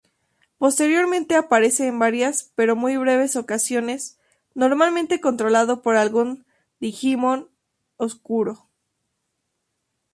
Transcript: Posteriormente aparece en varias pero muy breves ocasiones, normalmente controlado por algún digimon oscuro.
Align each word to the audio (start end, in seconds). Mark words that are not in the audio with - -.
Posteriormente 0.57 1.35
aparece 1.35 1.85
en 1.85 1.99
varias 1.99 2.51
pero 2.55 2.75
muy 2.75 2.97
breves 2.97 3.35
ocasiones, 3.35 4.17
normalmente 4.55 5.21
controlado 5.21 5.83
por 5.83 5.95
algún 5.95 6.43
digimon 6.79 7.49
oscuro. 7.97 8.67